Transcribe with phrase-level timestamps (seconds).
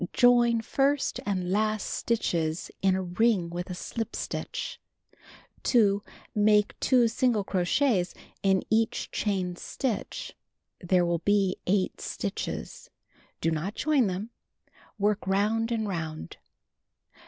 [0.13, 4.81] Join first and last stitches in a ring with a slip stitch.
[5.61, 6.01] 2.
[6.33, 10.35] Make 2 single crochets in each chain stitch.
[10.79, 12.89] There will be 8 stitches.
[13.41, 14.31] Do not join them.
[14.97, 16.37] Work round and round.